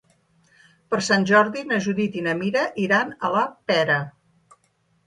[0.93, 4.01] Per Sant Jordi na Judit i na Mira iran a la Pera.